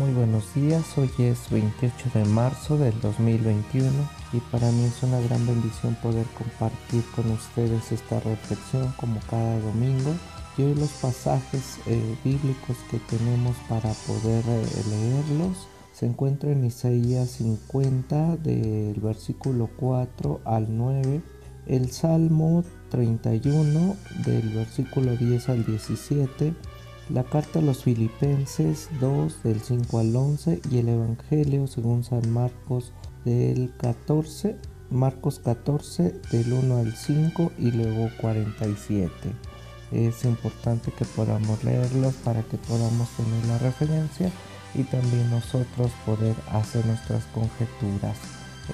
Muy 0.00 0.14
buenos 0.14 0.54
días, 0.54 0.96
hoy 0.96 1.10
es 1.18 1.50
28 1.50 1.92
de 2.14 2.24
marzo 2.24 2.78
del 2.78 2.98
2021 3.02 3.90
y 4.32 4.38
para 4.50 4.72
mí 4.72 4.84
es 4.84 5.02
una 5.02 5.20
gran 5.20 5.46
bendición 5.46 5.94
poder 5.96 6.24
compartir 6.38 7.04
con 7.14 7.30
ustedes 7.30 7.92
esta 7.92 8.18
reflexión 8.20 8.94
como 8.96 9.20
cada 9.28 9.60
domingo. 9.60 10.14
Y 10.56 10.62
hoy 10.62 10.74
los 10.74 10.88
pasajes 11.02 11.80
eh, 11.86 12.16
bíblicos 12.24 12.78
que 12.90 12.98
tenemos 13.14 13.54
para 13.68 13.92
poder 14.06 14.42
eh, 14.48 14.64
leerlos 14.88 15.68
se 15.92 16.06
encuentran 16.06 16.52
en 16.52 16.64
Isaías 16.64 17.32
50 17.32 18.38
del 18.38 18.98
versículo 19.00 19.68
4 19.76 20.40
al 20.46 20.78
9, 20.78 21.20
el 21.66 21.92
Salmo 21.92 22.64
31 22.88 23.96
del 24.24 24.48
versículo 24.48 25.14
10 25.14 25.48
al 25.50 25.66
17, 25.66 26.54
la 27.12 27.24
carta 27.24 27.58
a 27.58 27.62
los 27.62 27.84
Filipenses 27.84 28.88
2 29.00 29.42
del 29.42 29.60
5 29.60 29.98
al 29.98 30.14
11 30.14 30.60
y 30.70 30.78
el 30.78 30.88
Evangelio 30.88 31.66
según 31.66 32.04
San 32.04 32.30
Marcos 32.30 32.92
del 33.24 33.72
14, 33.78 34.56
Marcos 34.90 35.40
14 35.40 36.20
del 36.30 36.52
1 36.52 36.76
al 36.76 36.94
5 36.94 37.52
y 37.58 37.72
luego 37.72 38.10
47. 38.20 39.10
Es 39.90 40.24
importante 40.24 40.92
que 40.92 41.04
podamos 41.04 41.64
leerlos 41.64 42.14
para 42.14 42.42
que 42.42 42.56
podamos 42.58 43.08
tener 43.10 43.44
la 43.46 43.58
referencia 43.58 44.30
y 44.74 44.84
también 44.84 45.28
nosotros 45.30 45.90
poder 46.06 46.36
hacer 46.52 46.86
nuestras 46.86 47.24
conjeturas. 47.34 48.16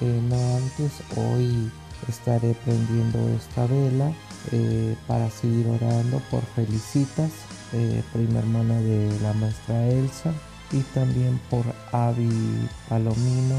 Eh, 0.01 0.21
no 0.29 0.35
antes, 0.57 0.91
hoy 1.15 1.71
estaré 2.07 2.55
prendiendo 2.63 3.17
esta 3.29 3.65
vela 3.65 4.11
eh, 4.51 4.95
para 5.07 5.27
seguir 5.31 5.67
orando 5.67 6.21
por 6.29 6.43
Felicitas 6.55 7.31
eh, 7.73 8.03
prima 8.13 8.39
hermana 8.39 8.79
de 8.81 9.19
la 9.21 9.33
maestra 9.33 9.87
Elsa, 9.87 10.33
y 10.71 10.81
también 10.93 11.39
por 11.49 11.65
Avi 11.91 12.67
Palomino, 12.89 13.55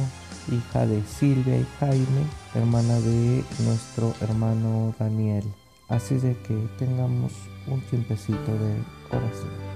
hija 0.51 0.87
de 0.87 1.03
Silvia 1.05 1.59
y 1.59 1.67
Jaime, 1.81 2.25
hermana 2.55 3.01
de 3.01 3.45
nuestro 3.65 4.15
hermano 4.21 4.95
Daniel. 4.99 5.45
Así 5.89 6.17
de 6.17 6.37
que 6.43 6.55
tengamos 6.79 7.33
un 7.67 7.81
tiempecito 7.83 8.53
de 8.53 8.83
oración. 9.11 9.69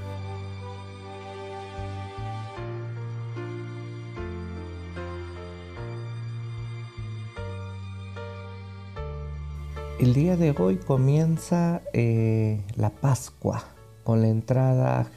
El 9.99 10.15
día 10.15 10.37
de 10.37 10.53
hoy 10.59 10.77
comienza 10.79 11.81
eh, 11.93 12.61
la 12.75 12.91
Pascua 12.91 13.63
con 14.05 14.23
la 14.23 14.29
entrada 14.29 15.11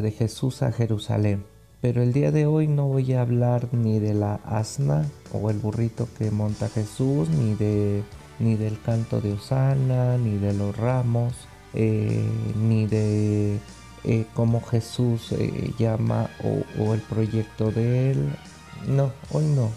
de 0.00 0.10
Jesús 0.10 0.62
a 0.62 0.72
Jerusalén. 0.72 1.44
Pero 1.80 2.02
el 2.02 2.12
día 2.12 2.32
de 2.32 2.46
hoy 2.46 2.66
no 2.66 2.88
voy 2.88 3.12
a 3.12 3.20
hablar 3.20 3.68
ni 3.72 4.00
de 4.00 4.12
la 4.12 4.40
asna 4.44 5.04
o 5.32 5.48
el 5.48 5.58
burrito 5.58 6.08
que 6.18 6.32
monta 6.32 6.68
Jesús, 6.68 7.28
ni, 7.28 7.54
de, 7.54 8.02
ni 8.40 8.56
del 8.56 8.80
canto 8.80 9.20
de 9.20 9.34
Osana, 9.34 10.18
ni 10.18 10.38
de 10.38 10.54
los 10.54 10.76
ramos, 10.76 11.34
eh, 11.74 12.28
ni 12.56 12.86
de 12.86 13.60
eh, 14.02 14.26
cómo 14.34 14.60
Jesús 14.60 15.30
eh, 15.32 15.72
llama 15.78 16.28
o, 16.42 16.82
o 16.82 16.94
el 16.94 17.00
proyecto 17.00 17.70
de 17.70 18.10
él. 18.10 18.28
No, 18.88 19.12
hoy 19.30 19.44
no. 19.44 19.70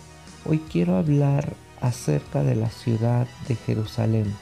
Hoy 0.49 0.57
quiero 0.71 0.95
hablar 0.95 1.53
acerca 1.81 2.41
de 2.41 2.55
la 2.55 2.69
ciudad 2.69 3.27
de 3.47 3.55
Jerusalén 3.55 4.33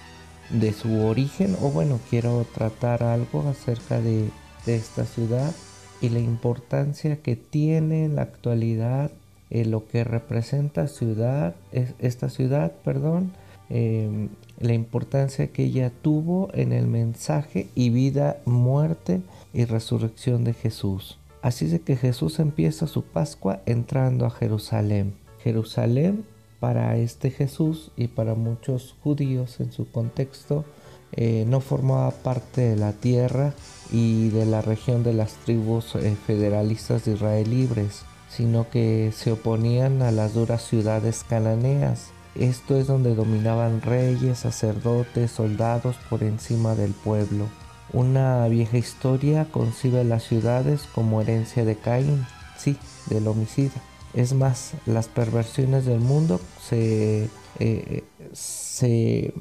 de 0.49 0.73
su 0.73 1.05
origen 1.05 1.55
o 1.61 1.69
bueno 1.69 1.99
quiero 2.09 2.45
tratar 2.53 3.03
algo 3.03 3.47
acerca 3.47 4.01
de, 4.01 4.29
esta 4.67 5.05
ciudad 5.05 5.51
y 5.99 6.09
la 6.09 6.19
importancia 6.19 7.17
que 7.23 7.35
tiene 7.35 8.05
en 8.05 8.17
la 8.17 8.21
actualidad 8.21 9.09
en 9.49 9.71
lo 9.71 9.87
que 9.87 10.03
representa 10.03 10.87
ciudad 10.87 11.55
esta 11.71 12.29
ciudad 12.29 12.71
perdón 12.83 13.31
em, 13.69 14.29
la 14.59 14.73
importancia 14.73 15.47
que 15.47 15.63
ella 15.63 15.91
tuvo 16.03 16.49
en 16.53 16.71
el 16.71 16.85
mensaje 16.85 17.67
y 17.73 17.89
vida 17.89 18.37
muerte 18.45 19.21
y 19.53 19.65
resurrección 19.65 20.43
de 20.43 20.53
Jesús. 20.53 21.17
Así 21.41 21.67
de 21.67 21.79
que 21.79 21.95
Jesús 21.95 22.39
empieza 22.39 22.85
su 22.85 23.03
Pascua 23.03 23.61
entrando 23.65 24.25
a 24.25 24.29
Jerusalén. 24.29 25.13
Jerusalén 25.41 26.25
para 26.59 26.97
este 26.97 27.31
Jesús 27.31 27.91
y 27.95 28.07
para 28.07 28.35
muchos 28.35 28.95
judíos 29.03 29.59
en 29.59 29.71
su 29.71 29.89
contexto 29.91 30.65
eh, 31.11 31.45
no 31.47 31.59
formaba 31.59 32.11
parte 32.11 32.61
de 32.61 32.75
la 32.75 32.93
tierra 32.93 33.53
y 33.91 34.29
de 34.29 34.45
la 34.45 34.61
región 34.61 35.03
de 35.03 35.13
las 35.13 35.33
tribus 35.45 35.95
eh, 35.95 36.15
federalistas 36.27 37.05
de 37.05 37.13
Israel 37.13 37.49
libres, 37.49 38.03
sino 38.29 38.69
que 38.69 39.11
se 39.15 39.31
oponían 39.31 40.01
a 40.03 40.11
las 40.11 40.35
duras 40.35 40.63
ciudades 40.63 41.25
cananeas. 41.27 42.11
Esto 42.35 42.77
es 42.77 42.85
donde 42.85 43.15
dominaban 43.15 43.81
reyes, 43.81 44.39
sacerdotes, 44.39 45.31
soldados 45.31 45.95
por 46.09 46.23
encima 46.23 46.75
del 46.75 46.91
pueblo. 46.91 47.45
Una 47.91 48.47
vieja 48.47 48.77
historia 48.77 49.47
concibe 49.49 50.03
las 50.03 50.23
ciudades 50.23 50.87
como 50.93 51.21
herencia 51.21 51.65
de 51.65 51.75
Caín, 51.75 52.27
sí, 52.55 52.77
del 53.07 53.27
homicida. 53.27 53.81
Es 54.13 54.33
más, 54.33 54.73
las 54.85 55.07
perversiones 55.07 55.85
del 55.85 55.99
mundo 55.99 56.41
se, 56.61 57.29
eh, 57.59 58.03
se, 58.33 59.33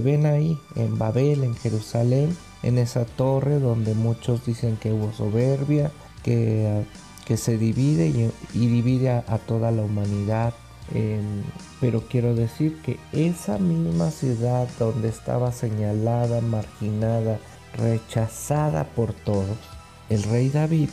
ven 0.00 0.26
ahí 0.26 0.58
en 0.76 0.98
Babel, 0.98 1.44
en 1.44 1.54
Jerusalén, 1.56 2.36
en 2.62 2.78
esa 2.78 3.04
torre 3.04 3.58
donde 3.58 3.94
muchos 3.94 4.46
dicen 4.46 4.76
que 4.76 4.92
hubo 4.92 5.12
soberbia, 5.12 5.90
que, 6.22 6.84
que 7.26 7.36
se 7.36 7.58
divide 7.58 8.06
y, 8.06 8.66
divide 8.66 9.10
a, 9.10 9.38
toda 9.46 9.70
la 9.70 9.82
humanidad. 9.82 10.54
pero 11.80 12.02
quiero 12.08 12.34
decir 12.34 12.80
que 12.82 12.98
esa 13.12 13.58
misma 13.58 14.10
ciudad 14.10 14.68
donde 14.78 15.08
estaba 15.08 15.50
señalada, 15.50 16.40
marginada, 16.40 17.40
rechazada 17.76 18.84
por 18.84 19.12
todos, 19.12 19.58
el 20.08 20.22
rey 20.24 20.50
David, 20.50 20.88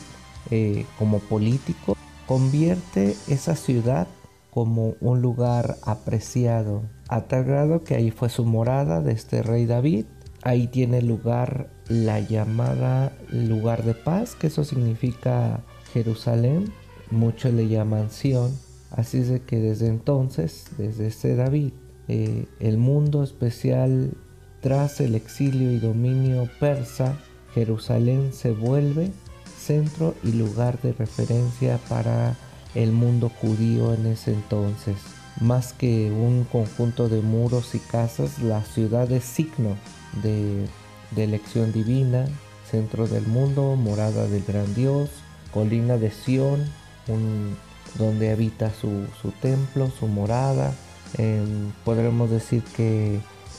eh, 0.50 0.86
como 0.98 1.20
político, 1.20 1.96
convierte 2.26 3.16
esa 3.28 3.56
ciudad 3.56 4.06
como 4.50 4.94
un 5.00 5.22
lugar 5.22 5.76
apreciado, 5.82 6.82
a 7.08 7.22
tal 7.22 7.44
grado 7.44 7.84
que 7.84 7.94
ahí 7.94 8.10
fue 8.10 8.28
su 8.28 8.44
morada 8.44 9.00
de 9.00 9.12
este 9.12 9.42
rey 9.42 9.64
David. 9.64 10.04
Ahí 10.42 10.66
tiene 10.66 11.00
lugar 11.00 11.70
la 11.88 12.20
llamada 12.20 13.16
lugar 13.30 13.84
de 13.84 13.94
paz, 13.94 14.34
que 14.34 14.48
eso 14.48 14.64
significa 14.64 15.64
Jerusalén. 15.92 16.72
Muchos 17.10 17.54
le 17.54 17.68
llaman 17.68 18.10
Sión. 18.10 18.52
Así 18.90 19.18
es 19.18 19.28
de 19.28 19.40
que 19.40 19.58
desde 19.58 19.86
entonces, 19.86 20.66
desde 20.76 21.06
este 21.06 21.34
David, 21.34 21.72
eh, 22.08 22.46
el 22.60 22.76
mundo 22.76 23.22
especial 23.22 24.12
tras 24.60 25.00
el 25.00 25.14
exilio 25.14 25.72
y 25.72 25.78
dominio 25.78 26.48
persa, 26.60 27.18
Jerusalén 27.54 28.32
se 28.32 28.52
vuelve 28.52 29.10
centro 29.62 30.14
y 30.22 30.32
lugar 30.32 30.80
de 30.82 30.92
referencia 30.92 31.78
para 31.88 32.36
el 32.74 32.92
mundo 32.92 33.30
judío 33.40 33.94
en 33.94 34.06
ese 34.06 34.32
entonces. 34.32 34.96
Más 35.40 35.72
que 35.72 36.10
un 36.10 36.44
conjunto 36.44 37.08
de 37.08 37.20
muros 37.20 37.74
y 37.74 37.78
casas, 37.78 38.38
la 38.40 38.62
ciudad 38.64 39.10
es 39.10 39.24
signo 39.24 39.76
de, 40.22 40.66
elección 41.16 41.72
divina, 41.72 42.26
centro 42.70 43.06
del 43.06 43.26
mundo, 43.26 43.76
morada 43.76 44.26
del 44.26 44.44
gran 44.44 44.74
Dios, 44.74 45.10
colina 45.52 45.96
de 45.96 46.10
Sión, 46.10 46.64
donde 47.98 48.30
habita 48.30 48.70
su, 48.72 49.06
templo, 49.40 49.90
su 49.98 50.06
morada. 50.06 50.72
Em, 51.18 51.72
podremos 51.84 52.30
decir 52.30 52.62
que 52.76 53.16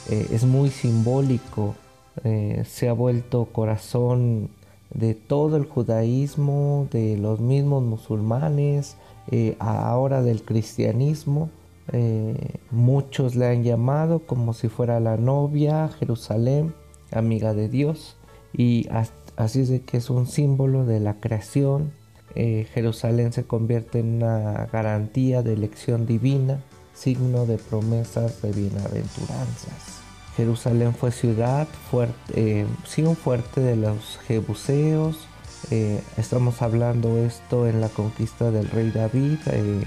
eh, 0.09 0.27
es 0.31 0.43
muy 0.43 0.69
simbólico, 0.69 1.75
eh, 2.23 2.63
se 2.67 2.89
ha 2.89 2.93
vuelto 2.93 3.45
corazón 3.45 4.49
de 4.93 5.15
todo 5.15 5.57
el 5.57 5.65
judaísmo, 5.65 6.87
de 6.91 7.17
los 7.17 7.39
mismos 7.39 7.83
musulmanes, 7.83 8.97
eh, 9.31 9.55
ahora 9.59 10.21
del 10.21 10.43
cristianismo. 10.43 11.49
Eh, 11.91 12.59
muchos 12.71 13.35
le 13.35 13.47
han 13.47 13.63
llamado 13.63 14.19
como 14.19 14.53
si 14.53 14.69
fuera 14.69 14.99
la 14.99 15.17
novia, 15.17 15.89
Jerusalén, 15.99 16.73
amiga 17.11 17.53
de 17.53 17.69
Dios. 17.69 18.15
Y 18.55 18.87
así 19.35 19.61
es 19.61 19.69
de 19.69 19.81
que 19.81 19.97
es 19.97 20.09
un 20.09 20.27
símbolo 20.27 20.85
de 20.85 20.99
la 20.99 21.19
creación. 21.19 21.91
Eh, 22.35 22.67
Jerusalén 22.73 23.33
se 23.33 23.43
convierte 23.43 23.99
en 23.99 24.15
una 24.15 24.67
garantía 24.71 25.43
de 25.43 25.53
elección 25.53 26.05
divina, 26.05 26.63
signo 26.93 27.45
de 27.45 27.57
promesas 27.57 28.41
de 28.41 28.51
bienaventuranzas. 28.51 30.02
Jerusalén 30.35 30.95
fue 30.95 31.11
ciudad 31.11 31.67
fuerte, 31.91 32.15
eh, 32.35 32.67
sí 32.85 33.03
un 33.03 33.15
fuerte 33.15 33.61
de 33.61 33.75
los 33.75 34.19
jebuseos. 34.27 35.27
Eh, 35.69 36.01
estamos 36.17 36.61
hablando 36.61 37.17
esto 37.17 37.67
en 37.67 37.81
la 37.81 37.89
conquista 37.89 38.51
del 38.51 38.69
rey 38.69 38.91
David, 38.91 39.37
eh, 39.47 39.83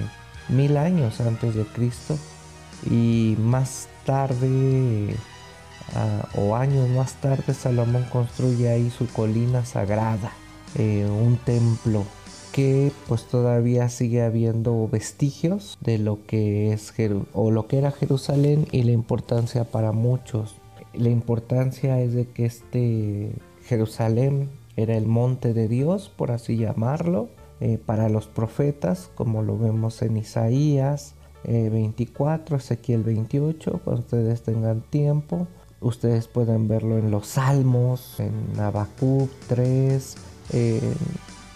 mil 0.48 0.76
años 0.76 1.20
antes 1.20 1.54
de 1.54 1.64
Cristo. 1.64 2.16
Y 2.88 3.36
más 3.40 3.88
tarde, 4.04 5.16
ah, 5.94 6.28
o 6.34 6.54
años 6.54 6.88
más 6.90 7.14
tarde, 7.14 7.52
Salomón 7.52 8.04
construye 8.12 8.68
ahí 8.68 8.90
su 8.90 9.06
colina 9.08 9.64
sagrada, 9.64 10.32
un 10.78 11.38
templo 11.44 12.04
que 12.56 12.90
pues 13.06 13.24
todavía 13.24 13.90
sigue 13.90 14.22
habiendo 14.22 14.88
vestigios 14.88 15.76
de 15.82 15.98
lo 15.98 16.24
que 16.26 16.72
es 16.72 16.94
o 17.34 17.50
lo 17.50 17.66
que 17.66 17.76
era 17.76 17.90
Jerusalén 17.90 18.66
y 18.72 18.82
la 18.84 18.92
importancia 18.92 19.64
para 19.64 19.92
muchos. 19.92 20.56
La 20.94 21.10
importancia 21.10 22.00
es 22.00 22.14
de 22.14 22.26
que 22.28 22.46
este 22.46 23.32
Jerusalén 23.66 24.48
era 24.74 24.96
el 24.96 25.04
monte 25.04 25.52
de 25.52 25.68
Dios, 25.68 26.08
por 26.08 26.30
así 26.30 26.56
llamarlo, 26.56 27.28
eh, 27.60 27.76
para 27.76 28.08
los 28.08 28.26
profetas, 28.26 29.10
como 29.14 29.42
lo 29.42 29.58
vemos 29.58 30.00
en 30.00 30.16
Isaías 30.16 31.14
24, 31.44 32.56
eh, 32.56 32.58
Ezequiel 32.58 33.02
28, 33.02 33.82
cuando 33.84 34.00
ustedes 34.00 34.42
tengan 34.42 34.80
tiempo. 34.80 35.46
Ustedes 35.82 36.26
pueden 36.26 36.68
verlo 36.68 36.96
en 36.96 37.10
los 37.10 37.26
Salmos, 37.26 38.18
en 38.18 38.58
Habacuc 38.58 39.28
3, 39.46 40.16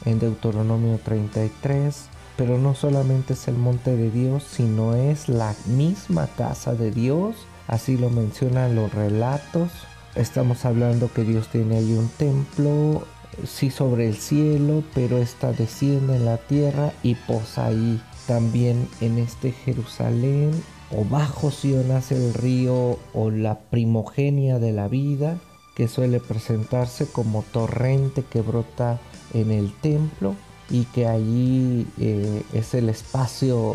en 0.05 0.19
Deuteronomio 0.19 0.99
33. 1.05 2.07
Pero 2.37 2.59
no 2.59 2.75
solamente 2.75 3.35
es 3.35 3.49
el 3.49 3.57
monte 3.57 3.97
de 3.97 4.11
Dios, 4.11 4.45
sino 4.45 4.95
es 4.95 5.29
la 5.29 5.55
misma 5.67 6.27
casa 6.27 6.75
de 6.75 6.91
Dios. 6.91 7.37
Así 7.67 7.97
lo 7.97 8.11
mencionan 8.11 8.75
los 8.75 8.93
relatos. 8.93 9.71
Estamos 10.15 10.65
hablando 10.65 11.13
que 11.13 11.25
Dios 11.25 11.49
tiene 11.49 11.77
ahí 11.79 11.93
un 11.93 12.09
templo, 12.09 13.07
sí 13.45 13.71
sobre 13.71 14.09
el 14.09 14.17
cielo, 14.17 14.83
pero 14.95 15.19
esta 15.19 15.53
desciende 15.53 16.17
en 16.17 16.25
la 16.25 16.39
tierra 16.39 16.93
y 17.03 17.15
posa 17.15 17.67
ahí. 17.67 18.03
También 18.27 18.89
en 19.01 19.19
este 19.19 19.53
Jerusalén 19.53 20.51
o 20.91 21.05
bajo 21.05 21.51
Sion 21.51 21.89
nace 21.89 22.17
el 22.17 22.35
río 22.35 22.99
o 23.13 23.31
la 23.31 23.59
primogenia 23.59 24.59
de 24.59 24.73
la 24.73 24.89
vida 24.89 25.39
que 25.75 25.89
suele 25.89 26.21
presentarse 26.21 27.07
como 27.07 27.43
torrente 27.43 28.25
que 28.25 28.41
brota 28.41 29.01
en 29.35 29.51
el 29.51 29.73
templo 29.81 30.35
y 30.71 30.85
que 30.85 31.07
allí 31.07 31.87
eh, 31.99 32.45
es 32.53 32.75
el 32.75 32.89
espacio 32.89 33.75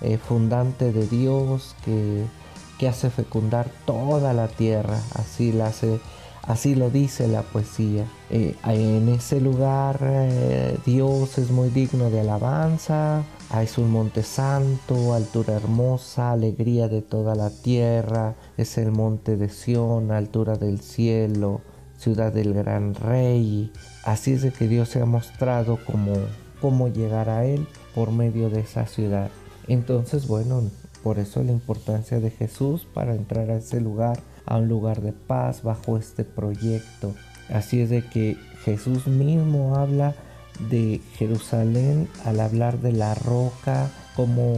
eh, 0.00 0.18
fundante 0.18 0.92
de 0.92 1.06
Dios 1.08 1.74
que, 1.84 2.24
que, 2.78 2.88
hace 2.88 3.10
fecundar 3.10 3.68
toda 3.84 4.32
la 4.32 4.46
tierra, 4.46 5.00
así, 5.14 5.52
lo 6.74 6.90
dice 6.90 7.26
la 7.26 7.42
poesía. 7.42 8.04
Eh, 8.30 8.54
en 8.64 9.08
ese 9.08 9.40
lugar 9.40 9.98
Dios 10.86 11.38
es 11.38 11.50
muy 11.50 11.70
digno 11.70 12.10
de 12.10 12.20
alabanza, 12.20 13.24
es 13.60 13.78
un 13.78 13.90
monte 13.90 14.22
santo, 14.22 15.14
altura 15.14 15.54
hermosa, 15.54 16.32
alegría 16.32 16.86
de 16.86 17.02
toda 17.02 17.34
la 17.34 17.50
tierra, 17.50 18.34
es 18.56 18.78
el 18.78 18.92
monte 18.92 19.36
de 19.36 19.48
Sión, 19.48 20.12
altura 20.12 20.56
del 20.56 20.80
cielo, 20.80 21.60
ciudad 21.98 22.32
del 22.32 22.54
gran 22.54 22.94
rey. 22.94 23.70
Así 24.04 24.32
es 24.32 24.42
de 24.42 24.52
que 24.52 24.68
Dios 24.68 24.88
se 24.88 25.02
ha 25.02 25.06
mostrado 25.06 25.78
como 25.84 26.14
cómo 26.60 26.88
llegar 26.88 27.28
a 27.28 27.44
Él 27.44 27.66
por 27.94 28.10
medio 28.10 28.48
de 28.48 28.60
esa 28.60 28.86
ciudad. 28.86 29.30
Entonces, 29.66 30.26
bueno, 30.26 30.62
por 31.02 31.18
eso 31.18 31.42
la 31.42 31.52
importancia 31.52 32.20
de 32.20 32.30
Jesús 32.30 32.86
para 32.94 33.14
entrar 33.14 33.50
a 33.50 33.56
ese 33.56 33.80
lugar, 33.80 34.18
a 34.46 34.56
un 34.56 34.68
lugar 34.68 35.02
de 35.02 35.12
paz 35.12 35.62
bajo 35.62 35.98
este 35.98 36.24
proyecto. 36.24 37.14
Así 37.50 37.80
es 37.80 37.90
de 37.90 38.02
que 38.02 38.36
Jesús 38.64 39.06
mismo 39.06 39.76
habla 39.76 40.14
de 40.58 41.00
Jerusalén 41.16 42.08
al 42.24 42.40
hablar 42.40 42.80
de 42.80 42.92
la 42.92 43.14
roca, 43.14 43.90
cómo 44.16 44.54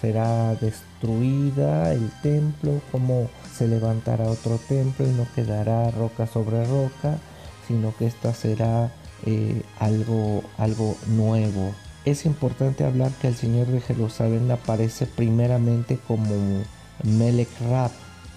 será 0.00 0.54
destruida 0.56 1.92
el 1.92 2.10
templo, 2.22 2.80
cómo 2.92 3.28
se 3.52 3.66
levantará 3.66 4.28
otro 4.28 4.58
templo 4.68 5.06
y 5.06 5.10
no 5.10 5.26
quedará 5.34 5.90
roca 5.90 6.26
sobre 6.26 6.64
roca, 6.66 7.18
sino 7.66 7.96
que 7.96 8.06
esta 8.06 8.34
será 8.34 8.92
eh, 9.26 9.62
algo, 9.78 10.42
algo 10.58 10.96
nuevo. 11.06 11.74
Es 12.04 12.24
importante 12.24 12.84
hablar 12.84 13.12
que 13.20 13.28
el 13.28 13.34
Señor 13.34 13.66
de 13.66 13.80
Jerusalén 13.80 14.50
aparece 14.50 15.06
primeramente 15.06 15.98
como 16.06 16.62
Melech 17.02 17.48
Rab, 17.68 17.90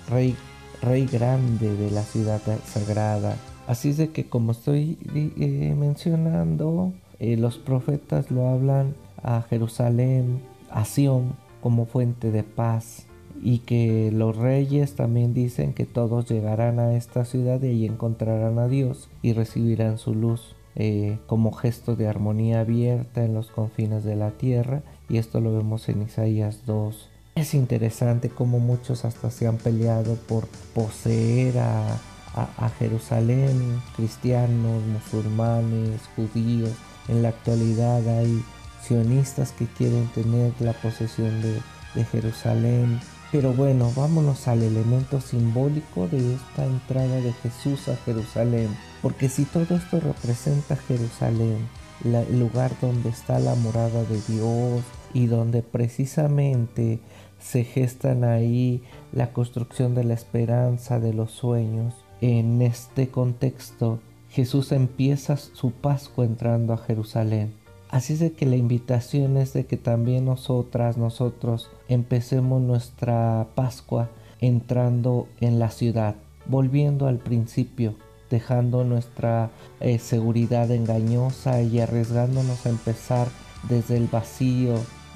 rey, 0.09 0.35
rey 0.81 1.05
grande 1.05 1.75
de 1.75 1.91
la 1.91 2.03
ciudad 2.03 2.41
sagrada. 2.65 3.37
Así 3.67 3.89
es 3.89 3.97
de 3.97 4.09
que 4.09 4.27
como 4.27 4.51
estoy 4.51 4.97
eh, 5.15 5.75
mencionando, 5.77 6.93
eh, 7.21 7.37
los 7.37 7.59
profetas 7.59 8.31
lo 8.31 8.47
hablan 8.47 8.95
a 9.21 9.43
Jerusalén, 9.43 10.41
a 10.71 10.85
Sión, 10.85 11.35
como 11.61 11.85
fuente 11.85 12.31
de 12.31 12.41
paz 12.41 13.05
y 13.43 13.59
que 13.59 14.09
los 14.11 14.35
reyes 14.35 14.95
también 14.95 15.35
dicen 15.35 15.73
que 15.73 15.85
todos 15.85 16.27
llegarán 16.27 16.79
a 16.79 16.95
esta 16.95 17.23
ciudad 17.23 17.61
y 17.61 17.67
allí 17.67 17.85
encontrarán 17.85 18.57
a 18.57 18.67
Dios 18.67 19.07
y 19.21 19.33
recibirán 19.33 19.99
su 19.99 20.15
luz 20.15 20.55
eh, 20.75 21.19
como 21.27 21.51
gesto 21.51 21.95
de 21.95 22.07
armonía 22.07 22.61
abierta 22.61 23.23
en 23.23 23.35
los 23.35 23.51
confines 23.51 24.03
de 24.03 24.15
la 24.15 24.31
tierra 24.31 24.81
y 25.07 25.17
esto 25.17 25.41
lo 25.41 25.53
vemos 25.53 25.89
en 25.89 26.01
Isaías 26.01 26.65
2. 26.65 27.07
Es 27.35 27.53
interesante 27.53 28.29
como 28.29 28.57
muchos 28.57 29.05
hasta 29.05 29.29
se 29.29 29.45
han 29.45 29.57
peleado 29.57 30.15
por 30.27 30.47
poseer 30.73 31.59
a, 31.59 31.99
a 32.33 32.69
Jerusalén, 32.79 33.79
cristianos, 33.95 34.81
musulmanes, 34.87 36.01
judíos. 36.15 36.71
En 37.07 37.23
la 37.23 37.29
actualidad 37.29 38.07
hay 38.07 38.43
sionistas 38.81 39.51
que 39.51 39.65
quieren 39.65 40.07
tener 40.13 40.53
la 40.59 40.73
posesión 40.73 41.41
de, 41.41 41.61
Jerusalén, 42.09 43.01
pero 43.33 43.51
bueno, 43.51 43.91
vámonos 43.93 44.47
al 44.47 44.63
elemento 44.63 45.19
simbólico 45.19 46.07
de 46.07 46.35
esta 46.35 46.65
entrada 46.65 47.17
de 47.17 47.33
Jesús 47.33 47.89
a 47.89 47.97
Jerusalén. 47.97 48.69
Porque 49.01 49.27
si 49.27 49.43
todo 49.43 49.75
esto 49.75 49.99
representa 49.99 50.77
Jerusalén, 50.77 51.67
el 52.05 52.39
lugar 52.39 52.71
donde 52.81 53.09
está 53.09 53.39
la 53.39 53.55
morada 53.55 54.05
de 54.05 54.21
Dios 54.21 54.83
y 55.13 55.27
donde 55.27 55.63
precisamente 55.63 57.01
se 57.39 57.65
gestan 57.65 58.23
ahí 58.23 58.83
la 59.11 59.33
construcción 59.33 59.95
de 59.95 60.05
la 60.05 60.13
esperanza, 60.13 61.01
de 61.01 61.13
los 61.13 61.31
sueños, 61.31 61.93
en 62.21 62.61
este 62.61 63.09
contexto 63.09 63.99
Jesús 64.31 64.71
empieza 64.71 65.35
su 65.35 65.71
Pascua 65.71 66.23
entrando 66.23 66.73
a 66.73 66.77
Jerusalén. 66.77 67.53
Así 67.89 68.13
es 68.13 68.19
de 68.19 68.31
que 68.31 68.45
la 68.45 68.55
invitación 68.55 69.35
es 69.35 69.51
de 69.51 69.65
que 69.65 69.75
también 69.75 70.23
nosotras, 70.23 70.97
nosotros 70.97 71.69
empecemos 71.89 72.61
nuestra 72.61 73.47
Pascua 73.55 74.09
entrando 74.39 75.27
en 75.41 75.59
la 75.59 75.69
ciudad, 75.69 76.15
volviendo 76.45 77.07
al 77.07 77.17
principio, 77.17 77.95
dejando 78.29 78.85
nuestra 78.85 79.51
eh, 79.81 79.99
seguridad 79.99 80.71
engañosa 80.71 81.61
y 81.61 81.81
arriesgándonos 81.81 82.65
a 82.65 82.69
empezar 82.69 83.27
desde 83.67 83.97
el 83.97 84.07
vacío 84.07 84.75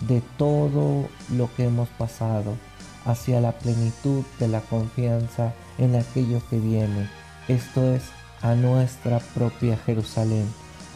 de 0.10 0.22
todo 0.38 1.08
lo 1.32 1.50
que 1.56 1.64
hemos 1.64 1.88
pasado 1.88 2.54
hacia 3.06 3.40
la 3.40 3.54
plenitud 3.54 4.26
de 4.42 4.50
la 4.50 4.60
confianza 4.60 5.54
en 5.78 5.96
aquello 5.96 6.42
que 6.50 6.60
viene. 6.60 7.10
Esto 7.48 7.94
es 7.94 8.04
a 8.42 8.56
nuestra 8.56 9.20
propia 9.20 9.78
Jerusalén 9.78 10.46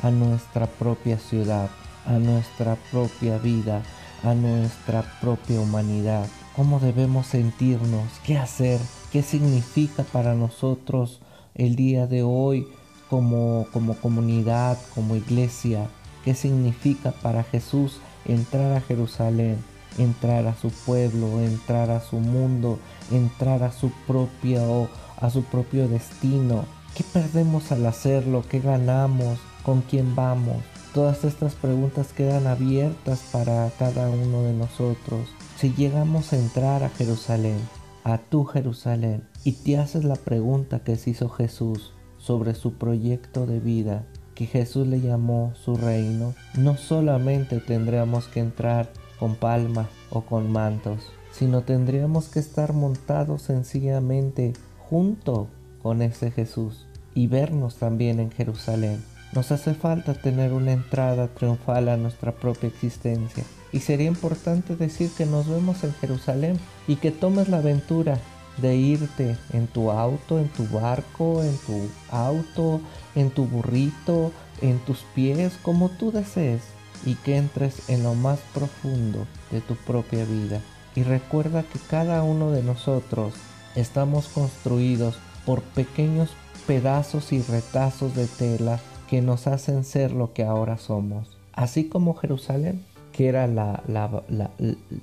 a 0.01 0.11
nuestra 0.11 0.67
propia 0.67 1.17
ciudad, 1.17 1.69
a 2.05 2.13
nuestra 2.13 2.77
propia 2.91 3.37
vida, 3.37 3.83
a 4.23 4.33
nuestra 4.33 5.03
propia 5.21 5.59
humanidad. 5.59 6.27
¿Cómo 6.55 6.79
debemos 6.79 7.27
sentirnos? 7.27 8.07
¿Qué 8.25 8.37
hacer? 8.37 8.79
¿Qué 9.11 9.23
significa 9.23 10.03
para 10.03 10.33
nosotros 10.35 11.21
el 11.55 11.75
día 11.75 12.07
de 12.07 12.23
hoy 12.23 12.67
como, 13.09 13.67
como 13.71 13.95
comunidad, 13.95 14.77
como 14.95 15.15
iglesia? 15.15 15.89
¿Qué 16.23 16.33
significa 16.35 17.11
para 17.11 17.43
Jesús 17.43 17.99
entrar 18.25 18.75
a 18.75 18.81
Jerusalén? 18.81 19.57
entrar 19.97 20.45
a 20.47 20.55
su 20.55 20.69
pueblo, 20.69 21.41
entrar 21.41 21.89
a 21.89 21.99
su 21.99 22.17
mundo, 22.17 22.79
entrar 23.11 23.63
a 23.63 23.71
su 23.71 23.91
propio, 24.07 24.87
a 25.19 25.29
su 25.29 25.43
propio 25.43 25.89
destino. 25.89 26.63
¿Qué 26.95 27.03
perdemos 27.13 27.71
al 27.71 27.85
hacerlo? 27.85 28.43
¿Qué 28.49 28.59
ganamos? 28.59 29.39
con 29.63 29.81
quién 29.81 30.15
vamos. 30.15 30.57
Todas 30.93 31.23
estas 31.23 31.53
preguntas 31.53 32.11
quedan 32.13 32.47
abiertas 32.47 33.21
para 33.31 33.69
cada 33.77 34.09
uno 34.09 34.41
de 34.41 34.53
nosotros. 34.53 35.29
Si 35.57 35.73
llegamos 35.73 36.33
a 36.33 36.37
entrar 36.37 36.83
a 36.83 36.89
Jerusalén, 36.89 37.59
a 38.03 38.17
tu 38.17 38.45
Jerusalén, 38.45 39.23
y 39.43 39.51
te 39.51 39.77
haces 39.77 40.03
la 40.03 40.15
pregunta 40.15 40.79
que 40.79 40.95
se 40.95 41.11
hizo 41.11 41.29
Jesús 41.29 41.93
sobre 42.17 42.55
su 42.55 42.73
proyecto 42.73 43.45
de 43.45 43.59
vida, 43.59 44.05
que 44.33 44.47
Jesús 44.47 44.87
le 44.87 45.01
llamó 45.01 45.53
su 45.53 45.75
reino, 45.75 46.33
no 46.55 46.75
solamente 46.75 47.59
tendríamos 47.59 48.27
que 48.27 48.39
entrar 48.39 48.91
con 49.19 49.35
palmas 49.35 49.87
o 50.09 50.21
con 50.21 50.51
mantos, 50.51 51.11
sino 51.31 51.61
tendríamos 51.61 52.29
que 52.29 52.39
estar 52.39 52.73
montados 52.73 53.43
sencillamente 53.43 54.53
junto 54.79 55.49
con 55.81 56.01
ese 56.01 56.31
Jesús 56.31 56.85
y 57.15 57.27
vernos 57.27 57.75
también 57.75 58.19
en 58.19 58.31
Jerusalén. 58.31 59.03
Nos 59.33 59.51
hace 59.51 59.73
falta 59.73 60.13
tener 60.13 60.53
una 60.53 60.71
entrada 60.71 61.27
triunfal 61.27 61.89
a 61.89 61.97
nuestra 61.97 62.31
propia 62.31 62.69
existencia. 62.69 63.43
Y 63.71 63.81
sería 63.81 64.07
importante 64.07 64.75
decir 64.75 65.11
que 65.15 65.25
nos 65.25 65.47
vemos 65.47 65.83
en 65.83 65.93
Jerusalén 65.93 66.59
y 66.87 66.95
que 66.95 67.11
tomes 67.11 67.49
la 67.49 67.57
aventura 67.57 68.19
de 68.57 68.75
irte 68.75 69.37
en 69.53 69.67
tu 69.67 69.91
auto, 69.91 70.39
en 70.39 70.49
tu 70.49 70.67
barco, 70.67 71.43
en 71.43 71.55
tu 71.59 71.87
auto, 72.09 72.81
en 73.15 73.29
tu 73.29 73.45
burrito, 73.45 74.31
en 74.61 74.79
tus 74.79 74.99
pies, 75.15 75.53
como 75.61 75.89
tú 75.89 76.11
desees. 76.11 76.61
y 77.05 77.15
que 77.15 77.37
entres 77.37 77.87
en 77.87 78.03
lo 78.03 78.13
más 78.13 78.39
profundo 78.53 79.25
de 79.51 79.61
tu 79.61 79.75
propia 79.75 80.25
vida. 80.25 80.59
Y 80.95 81.03
recuerda 81.03 81.63
que 81.63 81.79
cada 81.89 82.23
uno 82.23 82.51
de 82.51 82.61
nosotros 82.61 83.33
estamos 83.75 84.27
construidos 84.27 85.17
por 85.45 85.61
pequeños 85.61 86.31
pedazos 86.67 87.33
y 87.33 87.41
retazos 87.41 88.15
de 88.15 88.27
tela 88.27 88.79
que 89.09 89.21
nos 89.21 89.47
hacen 89.47 89.83
ser 89.83 90.11
lo 90.11 90.33
que 90.33 90.43
ahora 90.43 90.77
somos. 90.77 91.37
Así 91.53 91.89
como 91.89 92.13
Jerusalén, 92.13 92.83
que 93.11 93.27
era 93.27 93.47
la, 93.47 93.83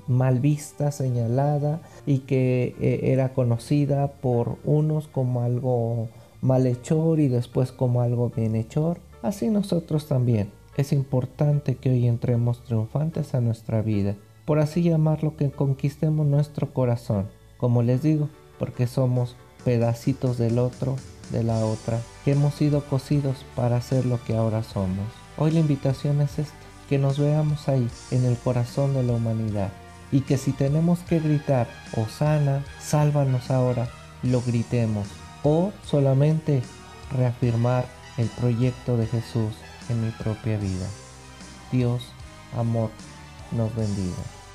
mal 0.06 0.40
vista, 0.40 0.90
señalada 0.92 1.80
y 2.06 2.20
que 2.20 2.74
eh, 2.80 3.00
era 3.12 3.34
conocida 3.34 4.12
por 4.12 4.58
unos 4.64 5.08
como 5.08 5.42
algo 5.42 6.08
malhechor 6.40 7.20
y 7.20 7.28
después 7.28 7.72
como 7.72 8.00
algo 8.00 8.30
bienhechor, 8.34 9.00
así 9.22 9.50
nosotros 9.50 10.06
también. 10.06 10.50
Es 10.76 10.92
importante 10.92 11.74
que 11.74 11.90
hoy 11.90 12.06
entremos 12.06 12.62
triunfantes 12.62 13.34
a 13.34 13.40
nuestra 13.40 13.82
vida, 13.82 14.14
por 14.44 14.60
así 14.60 14.82
llamarlo 14.82 15.36
que 15.36 15.50
conquistemos 15.50 16.26
nuestro 16.26 16.72
corazón, 16.72 17.26
como 17.56 17.82
les 17.82 18.02
digo, 18.02 18.28
porque 18.58 18.86
somos 18.86 19.36
pedacitos 19.66 20.38
del 20.38 20.60
otro, 20.60 20.94
de 21.32 21.42
la 21.42 21.66
otra, 21.66 22.00
que 22.24 22.30
hemos 22.30 22.54
sido 22.54 22.84
cosidos 22.84 23.44
para 23.56 23.80
ser 23.80 24.06
lo 24.06 24.22
que 24.22 24.36
ahora 24.36 24.62
somos. 24.62 25.08
Hoy 25.36 25.50
la 25.50 25.58
invitación 25.58 26.20
es 26.20 26.38
esta, 26.38 26.54
que 26.88 26.98
nos 26.98 27.18
veamos 27.18 27.68
ahí, 27.68 27.88
en 28.12 28.24
el 28.24 28.36
corazón 28.36 28.94
de 28.94 29.02
la 29.02 29.14
humanidad, 29.14 29.72
y 30.12 30.20
que 30.20 30.38
si 30.38 30.52
tenemos 30.52 31.00
que 31.00 31.18
gritar, 31.18 31.66
Osana, 31.96 32.64
sálvanos 32.80 33.50
ahora, 33.50 33.90
lo 34.22 34.40
gritemos, 34.40 35.08
o 35.42 35.72
solamente 35.84 36.62
reafirmar 37.10 37.86
el 38.18 38.28
proyecto 38.28 38.96
de 38.96 39.08
Jesús 39.08 39.52
en 39.88 40.06
mi 40.06 40.12
propia 40.12 40.58
vida. 40.58 40.86
Dios, 41.72 42.04
amor, 42.56 42.90
nos 43.50 43.74
bendiga. 43.74 44.45